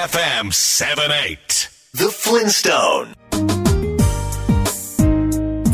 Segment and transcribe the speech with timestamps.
[0.00, 3.12] AFM 78 The Flintstone.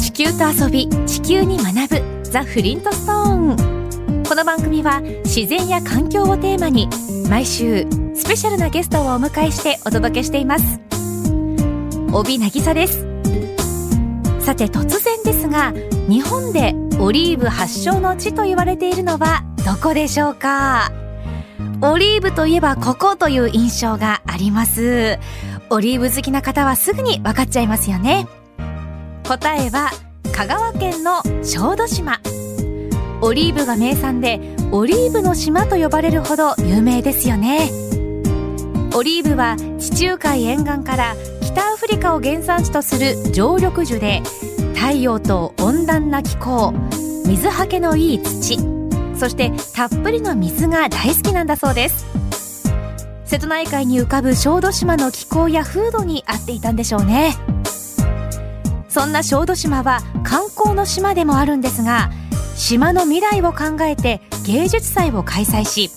[0.01, 4.25] 地球と遊び地球に学ぶザ・フリントストーン。
[4.25, 6.89] この番組は自然や環境をテーマに
[7.31, 7.87] 毎週
[8.17, 10.81] スペシャルなゲストをお迎えしてお届けしています。
[12.13, 13.07] 帯渚です。
[14.41, 15.73] さて突然ですが
[16.09, 20.91] 日本でオリーブ発祥の地と言われているのはどこでしょうか？
[21.83, 25.19] オリーブといえばここという印象があります。
[25.69, 28.27] オリーブ好きな方はすぐに分かっちゃいますよね。
[29.27, 29.91] 答えは
[30.33, 32.21] 香川県の小豆島。
[33.21, 34.41] オリーブが名産で
[34.73, 37.71] オリーブの島と呼ばれるほど有名ですよね。
[38.95, 44.23] オリーブは地中海沿岸から北アフリカを原産地とする常緑樹で
[44.75, 46.73] 太陽と温暖な気候
[47.27, 48.76] 水はけのいい土。
[49.19, 52.07] そしてたっぷりの水が大好きなんだそうです。
[53.25, 57.37] 瀬戸内海に浮かぶ小豆島の気候や風土に合っていたんでしょうね。
[58.97, 62.11] そんな小豆島は観光の島でもあるんですが
[62.57, 65.91] 島の未来を考えて芸術祭を開催し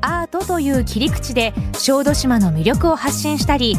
[0.00, 3.76] アートという切り口で小豆島の魅力を発信したり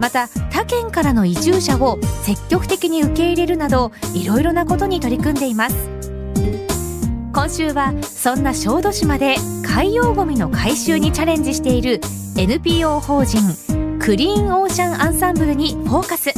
[0.00, 5.89] また他県からの移住者を積極的に受け入れるなどいろいろなことに取り組んでいます。
[7.32, 12.00] 今週はそんな小豆島で海洋ゴミの回収にチャレンジしている
[12.36, 13.40] NPO 法人
[14.00, 16.32] クリーンオーシャンアンサンブルにフォーカス。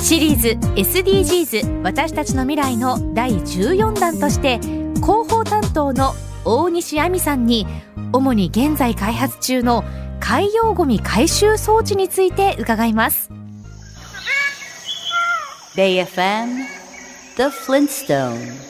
[0.00, 4.58] シリーズ SDGs 私たちの未来の第14弾として
[4.96, 7.66] 広報担当の大西亜美さんに
[8.12, 9.82] 主に現在開発中の
[10.20, 13.30] 海洋ゴミ回収装置について伺います。
[15.74, 16.64] BayFM
[17.36, 18.69] The Flintstone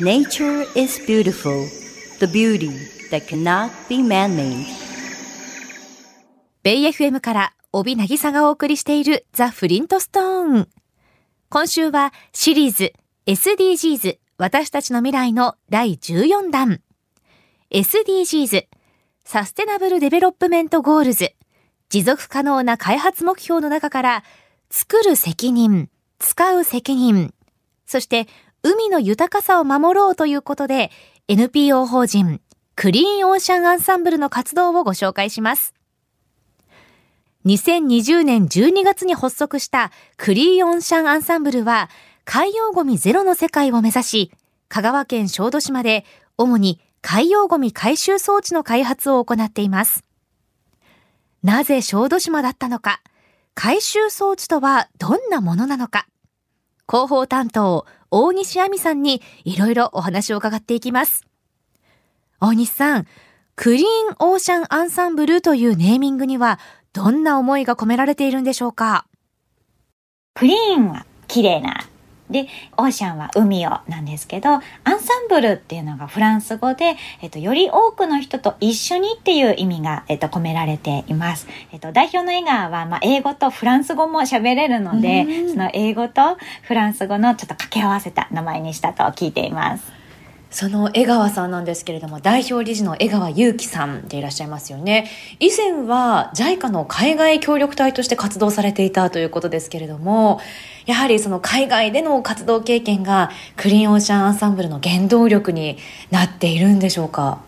[0.00, 1.66] Nature is beautiful
[2.20, 2.70] the beauty
[3.10, 4.64] that cannot be man-made.
[6.62, 10.68] ベイ FM から帯渚がお送りしているザ・フリントストーン
[11.48, 12.92] 今週はシリーズ
[13.26, 16.80] SDGs 私たちの未来の第14弾。
[17.72, 18.66] SDGs
[19.24, 21.32] Sustainable Development Goals。
[21.88, 24.24] 持続可能な開発目標の中から
[24.70, 27.34] 作る責任、使う責任、
[27.88, 28.28] そして
[28.62, 30.90] 海の豊かさを守ろうということで
[31.28, 32.40] NPO 法人
[32.74, 35.74] クリーンオーシャンアンサンブルの活動をご紹介します。
[37.46, 41.88] 2020年12月に発足したクリーンオーシャンアンサンブルは
[42.24, 44.32] 海洋ゴミゼロの世界を目指し
[44.68, 46.04] 香川県小豆島で
[46.36, 50.04] 主に海洋ゴミ回収装置の開発を行っています。
[51.42, 53.00] なぜ小豆島だったのか、
[53.54, 56.06] 回収装置とはどんなものなのか、
[56.88, 61.26] 広報担当、大西亜美さんにいろいろお話を伺っていきます。
[62.40, 63.06] 大西さん、
[63.56, 63.86] クリーン
[64.20, 66.60] オーシャンアンサンブルというネーミングには
[66.92, 69.06] どんな思いが込められているんでしょうか？
[70.34, 71.87] クリーンは綺麗な
[72.30, 72.46] で、
[72.76, 74.62] オーシャンは海をなんですけど、アン
[75.00, 81.46] サンブルっていうのがフランス語で、えっと、より多くの人と一緒にっていう意味が、えっと、込められています。
[81.72, 89.97] えっと、代表の江川は、まあ、英語とフランス語も喋れるので、その英語とフランス語のちょっと掛け合わせた名前にしたと聞いています。
[90.50, 95.10] その江川さんなんですけれども、代表理事の江川祐樹さんでいらっしゃいますよね。
[95.40, 100.40] 以前は JICA の海外協力隊として活動されていたということですけれども、
[100.86, 105.76] やはりその海外での活動経験がクリーンオーシャンアンサンブルの原動力に
[106.10, 107.40] なっているんでしょうか？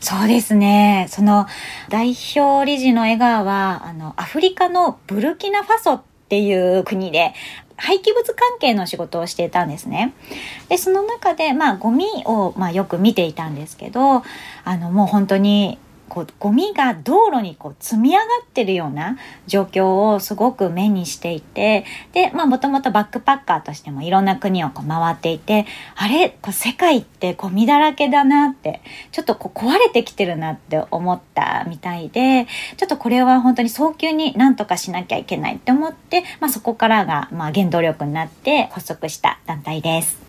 [0.00, 1.06] そうですね。
[1.08, 1.46] その
[1.88, 7.32] 代表理事の江川は、あの、アフリカのブルキナファソっていう国で、
[7.80, 10.12] 廃棄物関係の仕事をしていたんですね。
[10.68, 14.22] で、その中で、まあ、ゴミを、まあ、よく見ていたんですけど、
[14.64, 15.78] あの、もう本当に、
[16.10, 19.16] こうゴミが道路にこう積み上がってるような
[19.46, 28.80] 状況をすごく目にしていてでまあもともとバックパッカーとしてもいろんな国をこう回っていてあれこう世界ってゴミだらけだなって
[29.12, 40.20] ちょっとこう壊れてきてるなって思ったみたいでちょっとこれは本当に早急になんとかしなきゃいけないって思って、まあ、そこからがまあ原動力になって発足した団体です。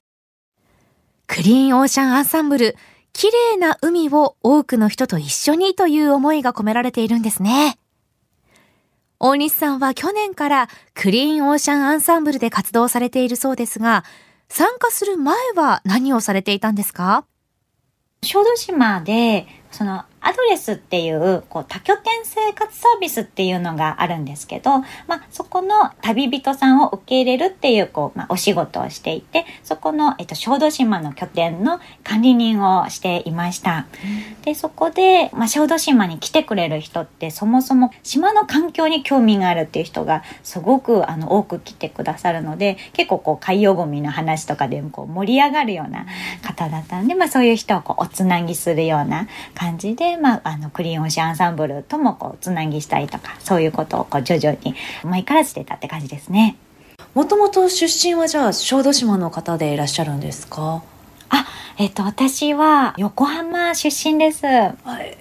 [1.27, 2.75] クリーンオーシャンアンサンブル
[3.13, 7.77] 綺麗な海を多くの人と一緒にという思いが込められているんですね。
[9.19, 14.03] 大西さんは去年からクリーンオーシャンアンサンブルで活動されているそうですが、
[14.49, 17.25] 参加する前は何をされていたんですか？
[18.23, 33.87] 小豆島で、そのアドレスっていうこう多拠点生活サービスっていうのがあるんですけど、まあ、そこの旅人さんを受け入れるっていうこう、まあ、お仕事をしていてそこの、えっと、小豆島の拠点の管理人をしていました。
[34.43, 46.05] でそこで、まあ、小豆島に来てくれる人ってそもそも島の環境に興味があるっていう人がすごくあの多く来てくださるので結構こう海洋ゴミの話とかでもこう盛り上がるような
[46.43, 56.55] 方だったんで、まあ、そういう人をこうおつなぎするような感じで、まあ、あのクリーンオーシアンサンブルともこうつなぎしたりとかそういうことをこう徐々に前からしてたって感じですね。
[57.13, 60.83] もともと出身はじゃあ小豆島の方でいらっしゃるんですか？
[61.29, 61.45] あ、
[61.77, 64.45] えっ、と、私は横浜出身です。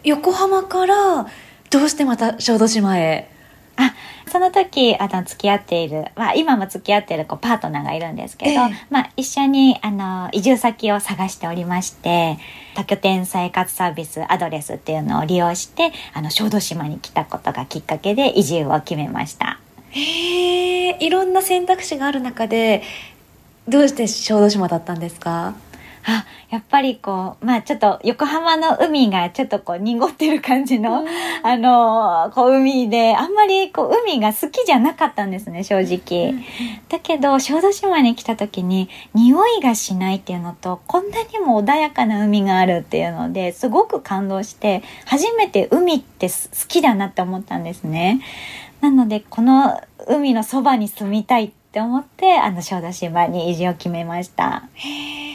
[0.04, 1.26] 横浜から
[1.70, 3.28] どうしてまた小豆島へ？
[3.76, 3.94] あ、
[4.30, 12.38] その時、あの、付き合っている、まあ、今も付き合っているこうパートナーがいるんですけど、えー、まあ、一緒に、あの、移住先を探しておりまして、
[12.74, 19.58] 多拠点生活サービスアドレスっていうのを利用して、あの、小豆島に来たことがきっかけで移住を決めました。
[19.90, 22.82] へえ、いろんな選択肢がある中で、
[23.68, 25.54] どうして小豆島だったんですか？
[26.04, 31.08] あやっぱりこうまあちょっと横浜の海がちょっとこう濁ってる感じの、うん、
[31.42, 36.44] あのこう海であんまりこう海が好きじゃなかったんですね正直、うん、
[36.88, 46.34] だけど小豆島に来た時に匂いがしないっていうのとこんなにも穏やかな海があるっていうのですごく感動して初めて海って好
[46.68, 48.22] きだなって思ったんですね。
[48.80, 54.64] なのでこの海のそばに住みたいって思ってあの小豆島に移住を決めました。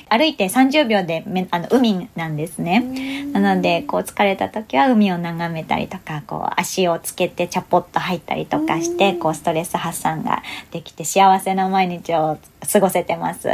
[0.09, 3.25] 歩いて30秒でめあの海なんですね。
[3.31, 12.37] なのでこう疲れた時は海を眺めたりとかこう足をつけてチャポッと入ったりとかしてこうストレス発散ができて幸せな毎日を
[12.71, 13.47] 過ごせてます。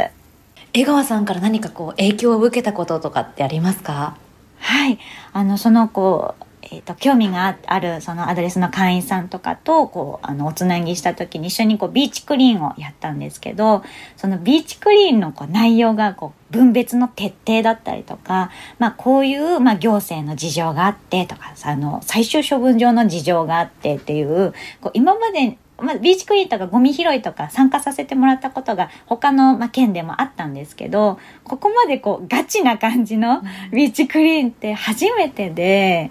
[0.72, 4.16] 江川さんから何かこう影響を受けたこととかってありますか？
[4.58, 4.98] はい。
[5.32, 13.82] あのそのこうえーと、興味があるそのアドレスの会員さんとかとこうあのおつなぎした時に一緒にこうビーチクリーンをやったんですけど
[14.16, 33.42] そのビーチクリーンのこう内容がこう分別の徹底だったりとか、まあ、こういう、まあ、行政の事情があってとかあの最終処分上の事情があってっていうこう今までまあ、ビーチクリーンとかゴミ拾いとか参加させてもらったことが他の、まあ、県でもあったんですけどここまでこうガチな感じの
[33.72, 36.10] ビーチクリーンって初めてで。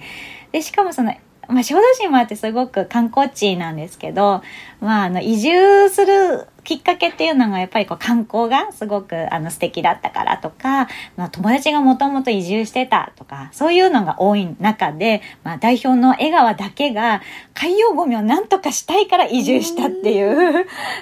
[0.52, 1.14] で、しかもその、
[1.48, 4.42] まあ、小豆島ってすごく観光地なんですけど、
[4.80, 10.88] まあ、あの、移住するきっかけっていうのがやっぱりこう観光がすごくあの素敵だったからとか、
[11.18, 17.22] まあ、友達がもともと移住してたとか、そういうのが多い中で、まあ、代表の江川だけが
[17.54, 20.36] 海洋ゴミを何とかしたいから移住したっていう、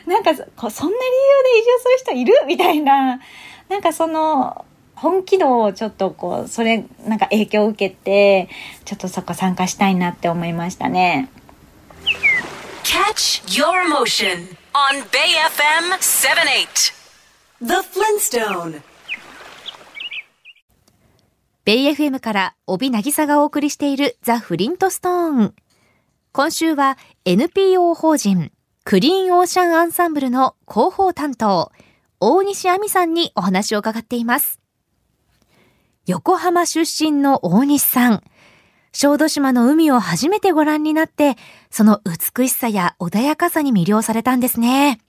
[0.08, 0.66] なんかそんな理由で移住す
[1.92, 2.34] る人いる？
[2.48, 3.20] みたいな、
[3.70, 4.66] なんかその、
[5.00, 8.50] 本気度をちょっとこう、それなんか影響を受けて、
[8.86, 11.30] ちょっとそこ参加したいなって思いましたね。
[12.84, 16.94] Catch your motion on Bay FM 78
[17.62, 18.82] The Flintstone
[21.66, 25.54] ベイ FM から帯渚がお送りしているザ・フリントストーン。
[26.32, 28.52] 今週は NPO 法人
[28.84, 31.72] クリーンオーシャンアンサンブルの広報担当、
[32.20, 34.59] 大西亜美さんにお話を伺っています。
[36.10, 38.24] 横浜出身の大西さん。
[38.94, 41.36] 小豆島の海を初めてご覧になって、
[41.70, 45.02] その美しさや穏やかさに魅了されたんですね。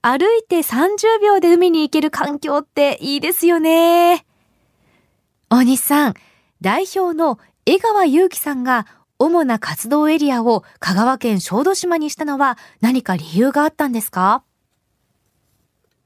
[0.00, 4.24] 歩いて30秒で海に行ける環境っていいですよね。
[5.50, 6.14] 大西さん、
[6.62, 8.86] 代表の江川祐樹さんが
[9.18, 14.44] 主な活動エリアを香川県小豆島にしたのは何か理由があったんですか？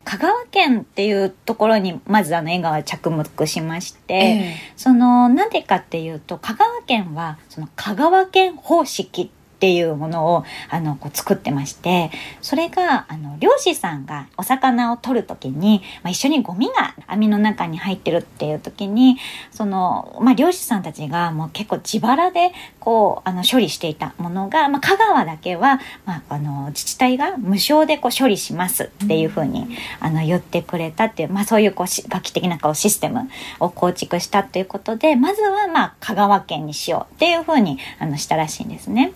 [0.04, 19.18] 香川県っていうところにまずあの映画は着目しまして、えー、そのなんでかっていうと香川県はその香川県方式っていうものをあのこう作ってましてそれがあの漁師さんがお魚を取る時に、まあ、一緒にゴミが網の中に入ってるっていう時に
[19.50, 29.68] その、まあ、漁師さんたちがもう結構自腹でこうあの処理していたものが、まあ、香川だけは、まあ、あの自治体が無償でこう処理しますっていうふうに
[30.00, 33.28] あの言ってくれたっていう、まあ、そういうこう画期的なこうシステム
[33.61, 39.12] を構築したということでまずはまあ香川県にしようっていうふうにあのしたらしいんですね。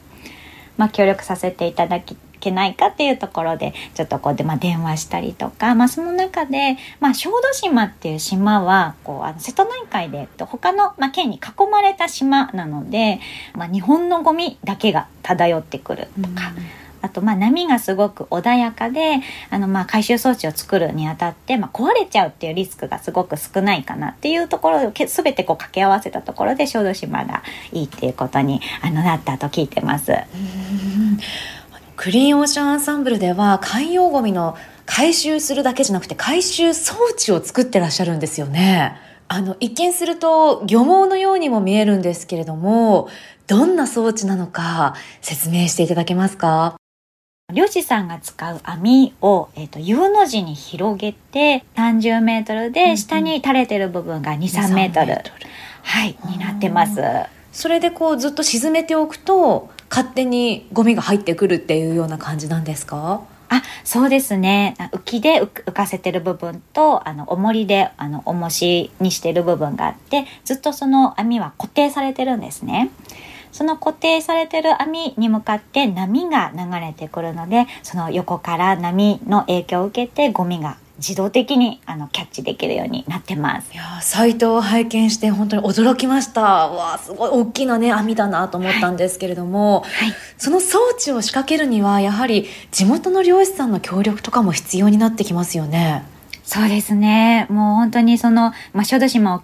[0.78, 13.20] まあ、協力させていただけないかっていうところでちょっとこうで、まあ、電話したりとか、まあ、その中で、まあ、小豆島っていう島はこうあの瀬戸内海で他の、まあ、県に囲まれた島なので、
[13.54, 16.52] まあ、日本のゴミだけが漂ってくるとか。
[17.00, 30.12] あとまあ波がすごく穏やかであのまあ回収装置を作るにあたって、まあ、壊れちゃうっていうリスクがすごく少ないかなっていうところを全てこう掛け合わせたところで小豆島がいいっていうことにあのなったと聞いてます。
[31.96, 38.96] クリーンオーシャンアンサンブルでは海洋ゴミの回収するだけじゃなくて回収装置を作ってらっしゃるんですよね。
[39.26, 43.08] あの、一見すると漁網のようにも見えるんですけれども、
[43.46, 46.76] どんな装置なのか説明していただけますか？
[47.50, 55.22] 漁師さんが使う網を、えーと、U の字に広げて30メートルで下に垂れてる部分が2、3メートル、
[55.82, 57.00] はい、になってます。
[57.52, 63.22] それでこうずっと沈めておくと勝手にゴミが入ってくるっていうような感じなんですか？
[63.48, 64.76] あ、そうですね。
[64.92, 72.90] 浮きで浮かせてる部分と、あの、重りで、あの、重しにしてる部分があって、ずっとその網は固定されてるんですね。
[73.52, 83.72] その固定されてる網に向かって波が流れてくるので、その横から波の影響を受けてゴミが自動的にあのキャッチできるようになってます。
[83.72, 86.42] いやサイトを拝見して本当に驚きました。
[86.42, 96.04] わあすごい大きなね網だなと思ったんですけれども、はい、その装置を仕掛けるにはやはり地元の漁師さんの協力とかも必要になってきますよね。
[96.48, 97.46] そうですね。
[97.50, 99.42] もう本当にその、まあ、小豆島を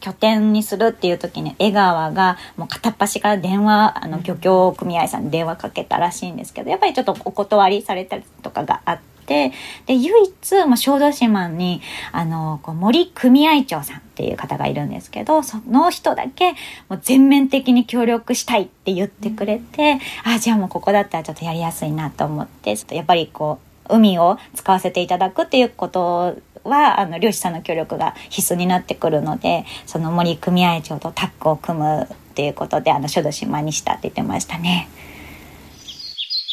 [0.00, 9.52] 拠点にするっていう時に、江川がもう片っ端から電話、あの、漁協組合さんに電話かけたらしいんですけど、やっぱりちょっとお断りされたりとかがあって、
[9.84, 11.82] で唯一、まあ、小豆島に
[12.12, 16.52] あのこう森組合長さんっていう方がいるんですけどその人だけ
[16.88, 34.88] もう全面的に協力したいって言ってくれて、うん、あじゃあもうここだったらちょっとやりやすいなと思ってやっぱりこう海を使わせていただくっていうことはあの漁師さんの協力が必須になってくるのでその森組合長とタッグを組むっていうことであの小豆島にしたって言ってましたね。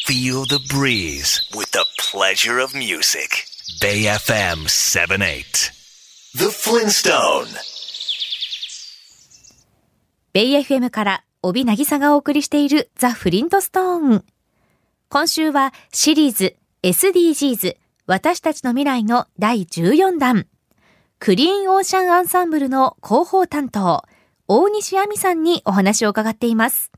[0.06, 3.46] Feel the breeze with the pleasure of music.
[3.80, 5.72] Bay FM 78.
[6.36, 7.46] The Flintstone.
[10.34, 14.24] ベイ FM から帯渚がお送りしているザ・フリントストーン。
[15.08, 20.46] 今週はシリーズ SDGs 私たちの未来の第14弾。
[21.18, 24.02] クリーンオーシャンアンサンブルの広報担当、
[24.48, 26.92] 大西亜美さんにお話を伺っています。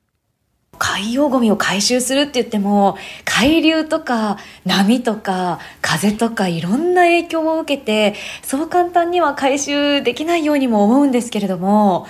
[0.81, 12.09] 海洋ゴミを回収するって言っても海流とか波とか風とかいろんな影響を受けてそう簡単には回収できないようにも思うんですけれども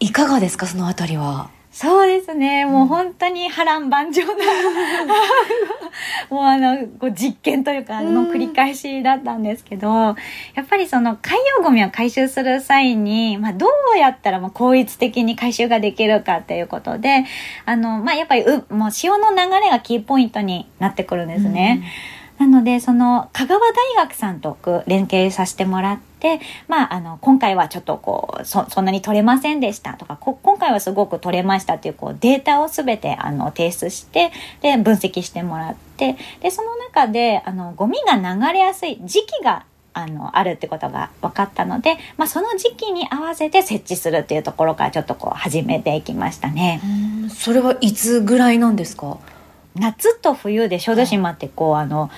[0.00, 1.48] いかがですかそのあたりは？
[1.80, 2.66] そうですね。
[2.66, 4.32] もう本当に波乱万丈な、
[6.28, 10.16] もうあの、こう実験というか、の繰り返しだったんですけど、や
[10.60, 17.26] っぱりその海洋ゴミを回収する際に、まあどうやったらもう効率的に回収ができるかっていうことで、
[17.64, 21.78] あの、まあやっぱりう、もう潮の流れがキーポイントになってくるんですね。
[21.80, 24.56] うんなので、その、香川大学さんと
[24.86, 46.80] 連携させてもらって、まあ、あの、今回はちょっとこう、そ、そんなに取れませんでしたとか、今回はすごく取れましたっていう、こう、データをすべて、あの、提出して、で、分析してもらって、で、その中で、あの、ゴミが流れやすい時期があの、あるってことが分かったので、まあ、その時期に合わせて設置するっていうところからちょっとこう始めていきましたね。
[47.30, 49.18] それはいつぐらいなんですか？
[49.74, 52.10] 夏と冬で小豆島ってこうあの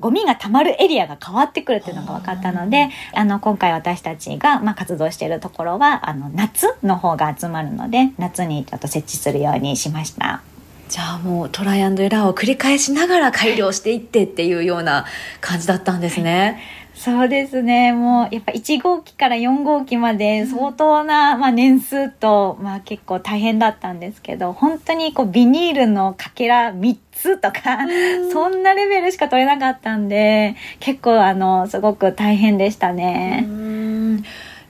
[0.00, 10.42] ゴミがたまるエリアが変わってくるっていうのが分かったのであの今回私たちが、まあ、活動しているところはあの夏の方が集まるので夏にちょっと設置するようにしました。
[10.90, 15.06] じゃあもうトライアンドエラーを繰り返しながら改良していってっていうような
[15.40, 16.60] 感じだったんですね。
[16.96, 17.92] そうですね。
[17.92, 27.60] もう、やっぱ1号機から4号機まで相当な、まあ、年数と、まあ、結構大変だったんですけど、本当にこう、ビニールのかけら3つとか、
[28.32, 33.46] そんなレベルしか取れなかったんで、結構、あの、すごく大変でしたね。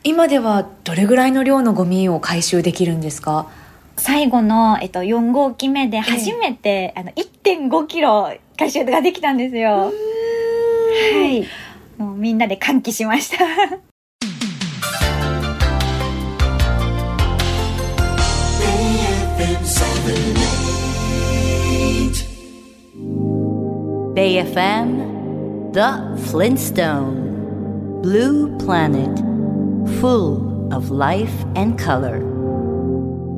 [0.05, 3.47] 今ではどれぐらいの量のゴミを回収できるんですか？
[4.01, 9.71] 最後の、えっと、4号機目で初めて、あの、1.5キロ回収ができたんですよ。
[9.71, 9.93] は
[11.31, 11.47] い。
[11.99, 13.45] もうみんなで歓喜しました
[24.15, 29.15] Bay FM The Flintstone Blue Planet
[30.01, 32.30] Full of life and color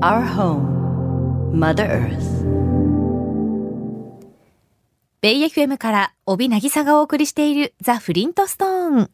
[0.05, 2.43] Our home Mother Earth
[5.21, 9.11] ベイ FM から帯渚がお送りしているザ・フリントストーン。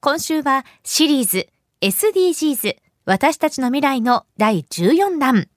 [0.00, 1.48] 今週はシリーズ
[1.82, 5.48] SDGs 私たちの未来の第14弾。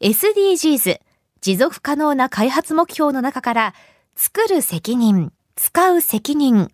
[0.00, 0.98] SDGs
[1.40, 3.74] 持続可能な開発目標の中から
[4.16, 6.72] 作る責任、使う責任、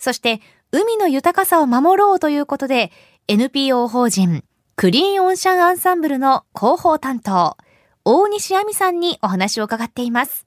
[0.00, 0.40] そして
[0.72, 2.90] 海の豊かさを守ろうということで
[3.28, 4.42] NPO 法人
[4.76, 7.56] クリーンオンシャンアンサンブルの広報担当、
[8.04, 10.46] 大西亜美さんにお話を伺っています。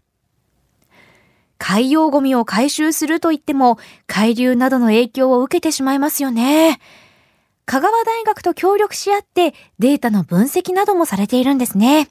[1.57, 6.81] 海洋ゴミを回収すると言っても、海流などの影響を受けてしまいますよね。
[7.65, 12.10] 香川大学と協力し合ってデータの分析などもされているんですね。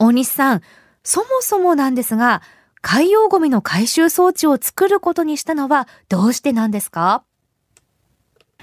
[0.00, 0.60] 大西さん、
[1.04, 2.42] そもそもなんですが、
[2.80, 7.22] 海洋ゴミの回収装置を作ることにしたのはどうしてなんですか？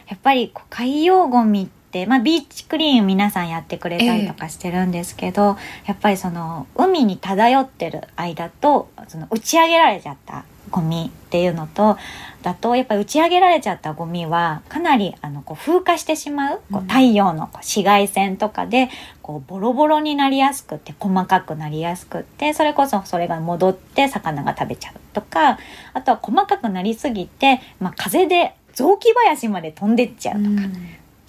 [0.08, 11.98] やっぱり海洋ゴミって、まあ、ビーチクリーン皆さんやってくれたりとかしてるんですけど、えー、やっぱりその海に漂ってる間とその打ち上げられちゃったゴミっていうのと
[12.42, 18.90] だとやっぱり打ち上げられちゃったゴミはかなりあのこう風化してしまうこう太陽の紫外線とかで
[19.22, 25.60] こうボロボロになりやすくて細かくなりやすくってそれこそそれが戻って魚が食べちゃうとか
[25.94, 30.74] あとは細かくなりすぎて、まあ、風で雑木林まで飛んでっちゃうとか、うん、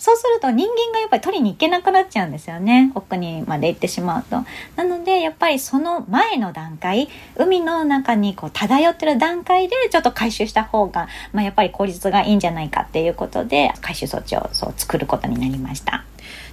[0.03, 2.91] そうすると人間がやっぱり取りに行けなくなっちゃうんですよね。
[2.97, 4.43] 奥にまで行ってしまうと。
[4.75, 16.03] なので、やっぱりその前の段階、海の中にこう漂ってる段階でちょっと回収した方が、まあ、やっぱり効率がいいんじゃないかっていうことで、回収装置をそう作ることになりました。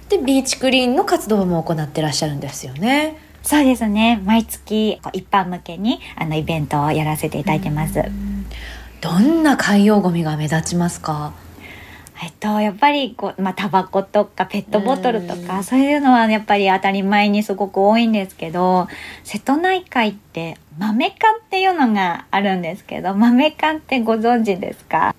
[0.08, 3.16] で、ビーチクリーンの活動も行ってらっしゃるんですよね。
[3.42, 4.20] そうですね。
[4.24, 8.00] 毎月一般向けにあのイベントをやらせていただいてます。
[9.00, 11.32] どんな海洋ゴミが目立ちますか？
[12.22, 18.88] えっと、やっぱりこう、まあ、タバコとかペットボトルとか、そういうのはやっぱり当たり前にすごく多いんですけど、
[19.24, 25.14] 瀬戸内海って豆缶っていうのがあるんですけど、豆缶ってご存知ですか？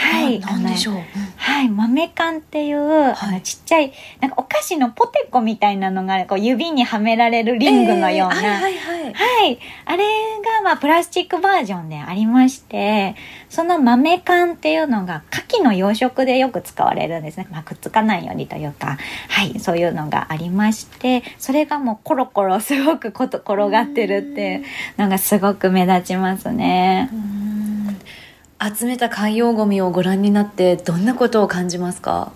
[0.00, 0.40] はい。
[0.40, 0.94] なんでしょう。
[1.36, 1.68] はい。
[1.68, 8.36] 豆缶っていう、はい、ちっちゃい、なんかお菓子のポテコみたいなのが、こう指にはめられるリングのような。
[8.36, 9.14] えー、はいはいはい。
[9.14, 9.58] はい。
[9.84, 13.14] あれが、まあ、プラスチックバージョンでありまして、
[13.48, 17.46] その豆缶っていうのが、牡蠣の養殖でよく使われるんですね。
[17.50, 18.96] まあ、くっつかないようにというか、
[19.28, 19.60] はい。
[19.60, 24.64] そういうのがありまして、それがもうコロコロすごくこと転がってるっていう
[24.98, 27.10] のがすごく目立ちますね。
[28.62, 32.32] 集めた海洋ゴミをご覧になってどんなことを感じますか？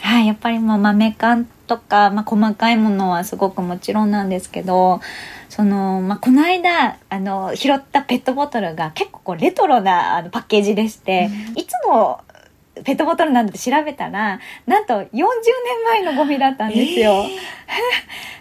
[0.00, 5.00] はい、やっぱりもう豆缶とか、まあ、細かいものはすごくもちろんなんですけど
[5.48, 12.20] その、まあ、この間あの拾ったペットボトルが結構こうレトロなあのパッケージでして、うん、いつの
[12.84, 15.12] ペットボトルなんて調べたらなんと40年
[15.88, 17.12] 前のゴミだったんですよ。
[17.12, 17.28] えー。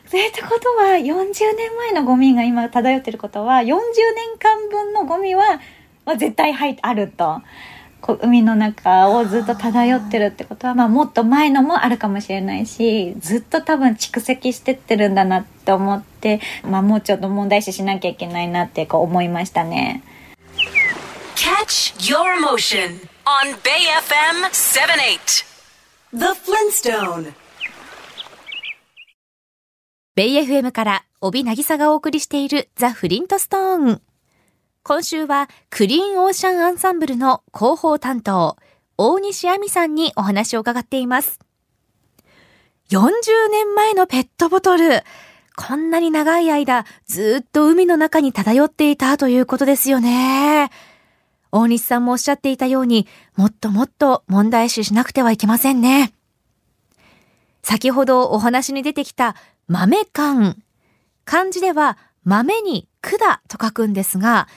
[0.07, 1.13] それってことは40
[1.57, 5.59] 年前のゴミが今漂ってることは40年間分のゴミは
[6.05, 7.41] は絶対入あると。
[8.05, 20.03] こう海の中をずっと漂ってるってことは、まあ、もっと前のもあるかもしれないしずっと多分蓄積してってるんだなって思って、まあ、もうちょっと問題視しなきゃいけないなってこう思いましたね。
[21.35, 25.55] Catch your emotion on Bay FM 78
[26.13, 27.33] The Flintstone
[30.15, 34.01] ベイ FM から帯渚がお送りしているザ・フリントストーン。
[34.87, 38.55] 今週はクリーンオーシャンアンサンブルの広報担当、
[38.99, 41.39] 大西亜美さんにお話を伺っています。
[42.91, 42.99] 40
[43.51, 45.01] 年前のペットボトル。
[45.55, 50.69] こんなに長い間、ずっと海の中に漂っていたということですよね。
[51.51, 56.13] 大西さんもおっしゃっていたように、もっともっと問題視しなくてはいけませんね。
[57.63, 59.35] 先ほどお話に出てきた
[59.67, 60.61] 豆缶。
[61.23, 64.47] 漢字では豆に管と書くんですが、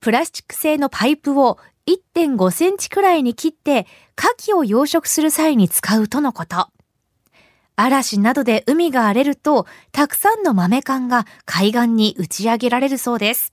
[0.00, 6.68] プラスチック製のパイプを1.5センチくらいに切って牡蠣を養殖する際に使うとのこと。
[7.76, 13.52] 嵐などで海が荒れると、たくさんの豆缶が海岸に打ち上げられるそうです。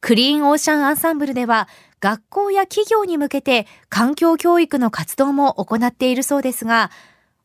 [0.00, 1.68] クリーンオーシャンアンサンブルでは、
[2.00, 6.90] 学校や企業に向けて環境教育の活動も行っているそうですが、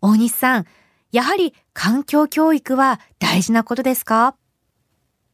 [0.02, 0.66] 大西さん、
[1.12, 4.36] やはり環境教育は大事なことですか？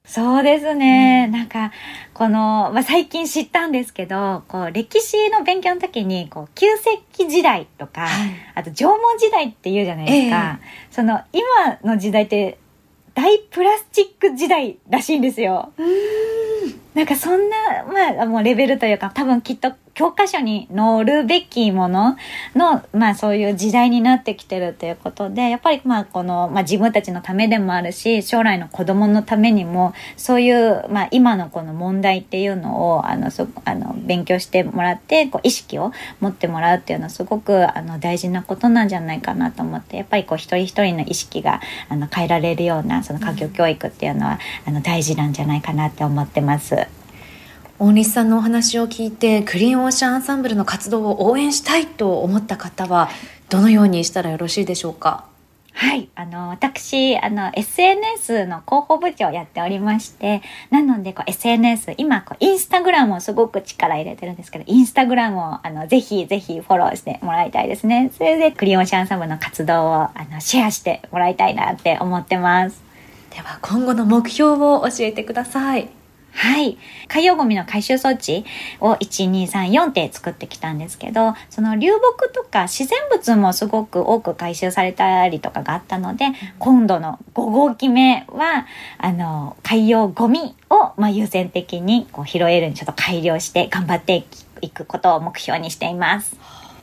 [0.05, 1.25] そうですね。
[1.27, 1.71] うん、なんか、
[2.13, 10.59] この、まあ、最近知ったんですけど、こう、歴史の勉強の時に、こう、旧石器時代とか、はい、あと縄文時代って言うじゃないですか。
[10.61, 12.57] えー、その、今の時代って、
[13.13, 15.73] 大プラスチック時代らしいんですよ。
[16.93, 17.57] なんかそんな、
[18.15, 22.15] まあ、もうレベルというか、多分きっと教科書に載るべきもの
[22.55, 41.59] の、まあそういう時代になってきてるということで、やっぱりまあこの、まあ自分たちのためでもあるし、将来の子供のためにも、そういう、まあ今のこの問題っていうのを、あの、そあの勉強してもらって、こう意識を持ってもらうっていうのはすごくあの大事なことなんじゃないかなと思って、やっぱりこう一人一人の意識が
[41.89, 46.87] あの変えられるような、その環境教育っていうのは、あの大事なんじゃないかなって思ってます。
[47.81, 53.09] 大西さんのお話を聞いてクリーンオーシャンアンサンブルの活動を応援したいと思った方は
[53.47, 55.23] どのようにしたらよろしいでしょうか？
[55.71, 56.09] はい。
[56.13, 68.11] あの、私、あの、SNS の広報部長をやっておりまして、なので、こう、SNS、今、こう、インスタグラムをすごく力入れてるんですけど、インスタグラムを、あの、ぜひ、ぜひフォローしてもらいたいですね。
[68.17, 72.81] それで、クリオンシャンサムの活動を、あの、シェアしてもらいたいなって思ってます。
[73.33, 75.87] では、今後の目標を教えてください。
[76.31, 76.77] はい。
[77.07, 78.45] 海洋ゴミの回収装置
[78.79, 86.27] を1234って作ってきたんですけど、その流木とか自然物もすごく多く回収されたりとかがあったので、
[86.59, 94.25] 今度の5号機目は、あの、海洋ゴミを、まあ、優先的にこう拾えるようにちょっと改良して頑張って
[94.61, 96.37] いくことを目標にしています。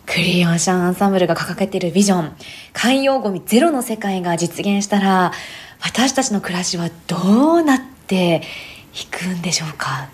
[0.06, 2.37] クリオーシャンアンサンブルが掲げているビジョン、
[2.72, 5.32] 海洋ゴミゼロの世界が実現したら、
[5.80, 8.42] 私たちの暮らしはどうなって
[8.96, 10.09] 引くんでしょうか？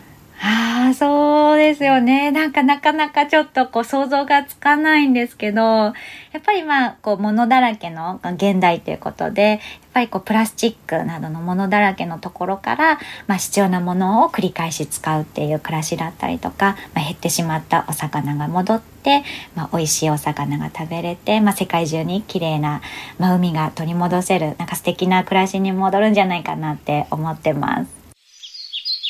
[0.45, 2.33] あ、そうですよね。
[2.33, 9.61] なんかなかなかちょっとこう想像がつかないんですけど、やっぱりまあ、こう物だらけの現代ということで、やっ
[9.95, 19.23] ぱりこうプラスチックなどのものだらけのところから、まあ必要なものを繰り返し使うっていう暮らしだったりとか、まあ、減ってしまったお魚が戻って、
[19.55, 22.83] まあ美味しいお魚が食べれて、まあ世界中に綺麗な、
[23.21, 28.02] まあ、海が取り戻せる、なんか素敵な暮らしに戻るんじゃないかなって思ってます。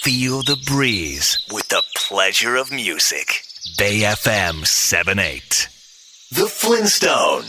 [0.02, 3.44] Feel the breeze with the pleasure of music.
[3.78, 5.68] Bay FM 78.
[6.32, 7.44] The Flintstone.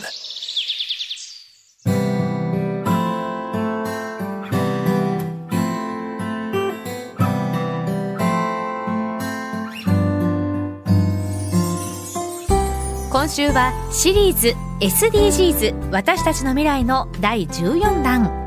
[13.09, 18.43] 今週はシリーズ SDGs 私たちの未来の第14弾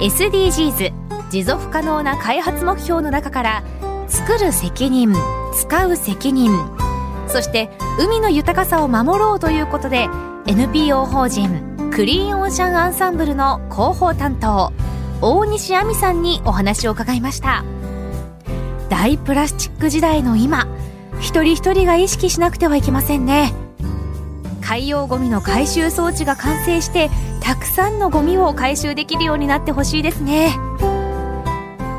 [0.00, 0.99] SDGs
[1.30, 3.62] 持続可能な開発目標の中から
[4.08, 5.14] 作る責任
[5.54, 6.50] 使う責任
[7.28, 10.08] そして海の豊かさを守ろうということで
[10.46, 14.72] NPO 法人クリーンオーシャンアンサンブルの広報担当
[15.20, 17.64] 大西亜美さんにお話を伺いました。
[18.88, 20.66] 大プラスチック時代の今
[21.20, 23.52] 一人一人が意識しなくてはいけませんね。
[24.62, 27.10] 海洋ゴミの回収装置が完成して
[27.42, 30.69] たくさんのゴミを回収できるようになってほしいですね。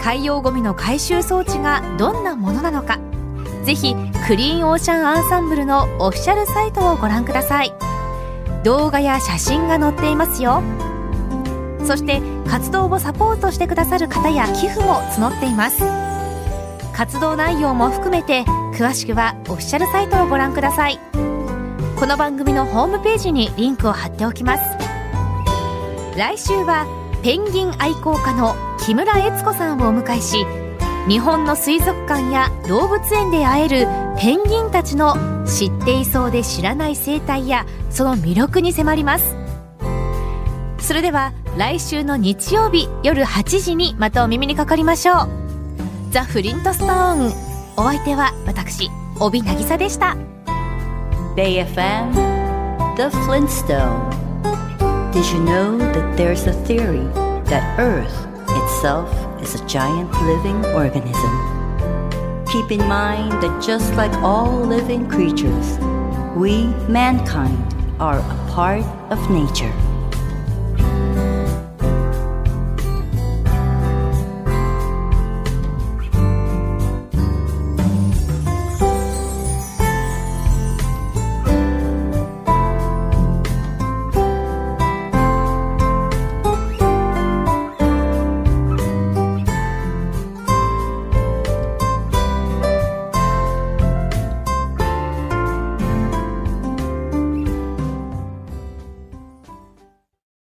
[0.03, 2.99] 海洋ゴミの回収装置がどんなものなのか。
[3.63, 3.95] ぜひ
[4.27, 7.71] クリーンオーシャンアンサンブルのオフィシャルサイトをご覧ください。
[8.63, 10.63] 動画や写真が載っていますよ。
[11.85, 15.83] そして活動をサポートしてくださる方や寄付も募っています。
[16.93, 20.99] 活動内容も含めて詳しくはオフィシャルサイトをご覧ください。
[21.99, 24.63] この番組のホームページにリンクを貼っておきます。
[26.17, 26.87] 来週は
[27.21, 30.45] ペンギン愛好家の木村悦子さんをお迎えし
[31.07, 33.87] 日本の水族館や動物園で会える
[34.19, 35.15] ペンギンたちの
[35.45, 39.35] 知っていそうで知らない生態やその魅力に迫ります。
[40.79, 45.29] それでは来週の日曜日夜8時にまたお耳にかかりましょう。
[46.11, 47.33] ザ・フリントストーン。
[47.77, 48.89] お相手は私
[49.19, 50.17] 帯渚でした。
[51.35, 52.13] BayFM
[52.95, 54.09] The Flintstone
[55.11, 57.07] Did you know that there's a theory
[57.45, 58.30] that Earth
[58.81, 61.33] itself is a giant living organism.
[62.51, 65.77] Keep in mind that just like all living creatures,
[66.35, 67.61] we, mankind,
[67.99, 69.71] are a part of nature.